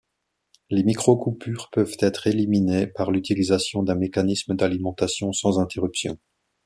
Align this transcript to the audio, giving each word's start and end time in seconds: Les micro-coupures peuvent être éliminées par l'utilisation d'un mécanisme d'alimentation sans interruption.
Les 0.71 0.81
micro-coupures 0.81 1.69
peuvent 1.71 1.95
être 1.99 2.25
éliminées 2.25 2.87
par 2.87 3.11
l'utilisation 3.11 3.83
d'un 3.83 3.93
mécanisme 3.93 4.55
d'alimentation 4.55 5.31
sans 5.31 5.59
interruption. 5.59 6.17